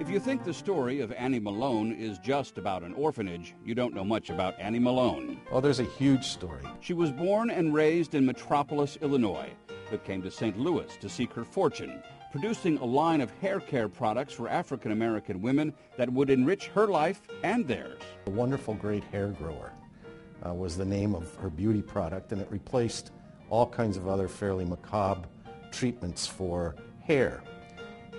If 0.00 0.08
you 0.08 0.20
think 0.20 0.44
the 0.44 0.54
story 0.54 1.00
of 1.00 1.10
Annie 1.10 1.40
Malone 1.40 1.92
is 1.92 2.20
just 2.20 2.56
about 2.56 2.84
an 2.84 2.94
orphanage, 2.94 3.56
you 3.64 3.74
don't 3.74 3.94
know 3.94 4.04
much 4.04 4.30
about 4.30 4.54
Annie 4.60 4.78
Malone. 4.78 5.40
Oh, 5.50 5.60
there's 5.60 5.80
a 5.80 5.84
huge 5.84 6.24
story. 6.24 6.62
She 6.78 6.94
was 6.94 7.10
born 7.10 7.50
and 7.50 7.74
raised 7.74 8.14
in 8.14 8.24
Metropolis, 8.24 8.96
Illinois, 9.02 9.50
but 9.90 10.04
came 10.04 10.22
to 10.22 10.30
St. 10.30 10.56
Louis 10.56 10.96
to 11.00 11.08
seek 11.08 11.32
her 11.32 11.42
fortune, 11.42 12.00
producing 12.30 12.78
a 12.78 12.84
line 12.84 13.20
of 13.20 13.32
hair 13.40 13.58
care 13.58 13.88
products 13.88 14.32
for 14.32 14.48
African 14.48 14.92
American 14.92 15.42
women 15.42 15.74
that 15.96 16.12
would 16.12 16.30
enrich 16.30 16.68
her 16.68 16.86
life 16.86 17.22
and 17.42 17.66
theirs. 17.66 18.00
A 18.28 18.30
wonderful 18.30 18.74
great 18.74 19.02
hair 19.02 19.30
grower 19.30 19.72
uh, 20.46 20.54
was 20.54 20.76
the 20.76 20.84
name 20.84 21.12
of 21.16 21.34
her 21.36 21.50
beauty 21.50 21.82
product, 21.82 22.30
and 22.30 22.40
it 22.40 22.46
replaced 22.52 23.10
all 23.50 23.66
kinds 23.66 23.96
of 23.96 24.06
other 24.06 24.28
fairly 24.28 24.64
macabre 24.64 25.26
treatments 25.72 26.24
for 26.24 26.76
hair. 27.00 27.42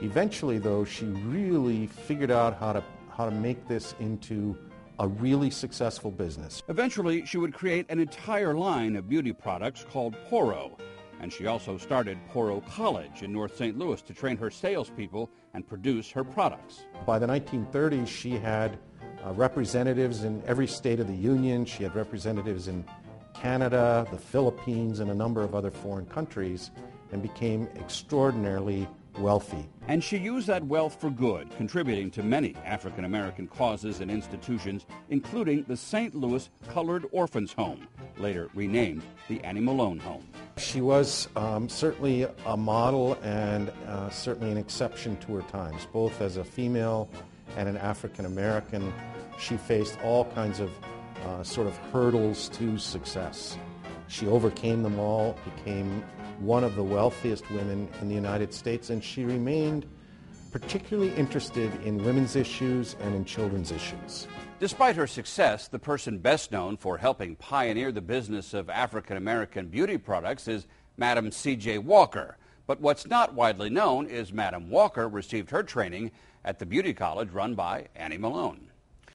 Eventually, 0.02 0.59
though, 0.59 0.86
she 0.86 1.05
really 1.05 1.88
figured 1.88 2.31
out 2.31 2.57
how 2.57 2.73
to, 2.73 2.84
how 3.12 3.26
to 3.26 3.31
make 3.31 3.67
this 3.67 3.95
into 3.99 4.58
a 4.99 5.08
really 5.08 5.49
successful 5.49 6.12
business. 6.12 6.63
Eventually, 6.67 7.25
she 7.25 7.38
would 7.38 7.53
create 7.53 7.85
an 7.89 7.99
entire 7.99 8.53
line 8.53 8.95
of 8.95 9.09
beauty 9.09 9.34
products 9.34 9.85
called 9.89 10.16
Poro, 10.30 10.77
and 11.22 11.31
she 11.31 11.48
also 11.48 11.77
started 11.77 12.17
Poro 12.34 12.66
College 12.67 13.23
in 13.23 13.34
North 13.34 13.58
St. 13.58 13.77
Louis 13.77 14.02
to 14.03 14.13
train 14.13 14.38
her 14.38 14.49
salespeople 14.49 15.30
and 15.53 15.67
produce 15.67 16.09
her 16.11 16.23
products. 16.23 16.86
By 17.05 17.20
the 17.20 17.27
1930s, 17.27 18.08
she 18.08 18.31
had 18.31 18.77
uh, 19.25 19.34
representatives 19.34 20.23
in 20.23 20.41
every 20.45 20.67
state 20.67 21.00
of 21.00 21.08
the 21.08 21.16
Union. 21.16 21.66
She 21.66 21.84
had 21.84 21.94
representatives 21.95 22.70
in 22.70 22.86
Canada, 23.34 24.08
the 24.11 24.17
Philippines, 24.17 25.00
and 25.02 25.11
a 25.11 25.16
number 25.16 25.44
of 25.44 25.55
other 25.55 25.72
foreign 25.72 26.05
countries, 26.05 26.72
and 27.11 27.22
became 27.22 27.67
extraordinarily 27.77 28.88
wealthy. 29.20 29.68
And 29.88 30.04
she 30.04 30.18
used 30.18 30.48
that 30.48 30.64
wealth 30.64 31.00
for 31.00 31.09
good, 31.09 31.50
contributing 31.58 32.12
to 32.12 32.23
many 32.23 32.55
African 32.66 33.05
American 33.05 33.48
causes 33.48 34.00
and 34.02 34.09
institutions, 34.09 34.86
including 35.09 35.66
the 35.67 35.78
St. 35.78 36.16
Louis 36.16 36.50
Colored 36.67 37.06
Orphans 37.11 37.53
Home, 37.53 37.88
later 38.17 38.50
renamed 38.53 39.03
the 39.28 39.44
Annie 39.44 39.61
Malone 39.61 40.00
Home. 40.00 40.28
She 40.58 40.81
was 40.81 41.28
um, 41.36 41.70
certainly 41.70 42.28
a 42.45 42.58
model 42.58 43.17
and 43.23 43.72
uh, 43.88 44.09
certainly 44.09 44.52
an 44.52 44.58
exception 44.58 45.17
to 45.17 45.36
her 45.36 45.42
times, 45.44 45.88
both 45.92 46.22
as 46.22 46.38
a 46.38 46.44
female 46.44 47.09
and 47.58 47.67
an 47.67 47.78
African 47.78 48.26
American. 48.26 48.94
She 49.39 49.58
faced 49.58 49.98
all 50.04 50.26
kinds 50.26 50.59
of 50.59 50.72
uh, 51.26 51.44
sort 51.44 51.67
of 51.67 51.76
hurdles 51.92 52.50
to 52.50 52.78
success. 52.78 53.58
She 54.09 54.27
overcame 54.27 54.81
them 54.81 54.99
all, 54.99 55.38
became 55.55 56.03
one 56.39 56.63
of 56.63 56.75
the 56.75 56.83
wealthiest 56.83 57.49
women 57.52 57.88
in 58.02 58.09
the 58.09 58.15
United 58.15 58.53
States, 58.53 58.89
and 58.89 59.03
she 59.03 59.23
remained 59.23 59.85
particularly 60.52 61.13
interested 61.13 61.71
in 61.85 62.03
women's 62.03 62.35
issues 62.35 62.95
and 63.02 63.13
in 63.13 63.23
children's 63.23 63.71
issues. 63.71 64.27
Despite 64.59 64.95
her 64.95 65.05
success, 65.05 65.67
the 65.67 65.77
person 65.77 66.17
best 66.17 66.52
known 66.52 66.75
for 66.75 66.97
helping 66.97 67.35
pioneer 67.35 67.91
the 67.91 68.02
business 68.02 68.55
of 68.55 68.67
African 68.69 69.15
American 69.15 69.67
beauty 69.67 69.97
products 69.97 70.47
is 70.47 70.65
Madam 70.97 71.31
C.J. 71.31 71.77
Walker. 71.77 72.37
But 72.65 72.81
what's 72.81 73.05
not 73.05 73.35
widely 73.35 73.69
known 73.69 74.07
is 74.07 74.33
Madam 74.33 74.71
Walker 74.71 75.07
received 75.07 75.52
her 75.52 75.63
training 75.63 76.11
at 76.43 76.57
the 76.57 76.65
beauty 76.65 76.93
college 76.93 77.30
run 77.30 77.53
by 77.53 77.87
Annie 77.95 78.17
Malone. 78.17 78.69